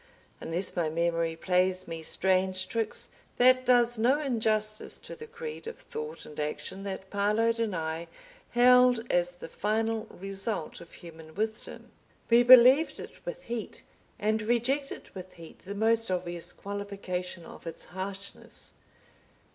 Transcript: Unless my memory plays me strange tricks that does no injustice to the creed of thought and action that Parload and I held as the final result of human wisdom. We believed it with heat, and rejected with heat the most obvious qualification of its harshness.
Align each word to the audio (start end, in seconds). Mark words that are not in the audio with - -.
Unless 0.39 0.75
my 0.75 0.89
memory 0.89 1.35
plays 1.35 1.87
me 1.87 2.01
strange 2.01 2.67
tricks 2.67 3.11
that 3.37 3.63
does 3.67 3.99
no 3.99 4.19
injustice 4.19 4.97
to 4.99 5.15
the 5.15 5.27
creed 5.27 5.67
of 5.67 5.77
thought 5.77 6.25
and 6.25 6.39
action 6.39 6.81
that 6.81 7.11
Parload 7.11 7.59
and 7.59 7.75
I 7.75 8.07
held 8.49 9.05
as 9.11 9.33
the 9.33 9.47
final 9.47 10.07
result 10.09 10.81
of 10.81 10.91
human 10.91 11.35
wisdom. 11.35 11.91
We 12.31 12.41
believed 12.41 12.99
it 12.99 13.23
with 13.27 13.43
heat, 13.43 13.83
and 14.17 14.41
rejected 14.41 15.11
with 15.13 15.33
heat 15.33 15.59
the 15.65 15.75
most 15.75 16.09
obvious 16.09 16.51
qualification 16.51 17.45
of 17.45 17.67
its 17.67 17.85
harshness. 17.85 18.73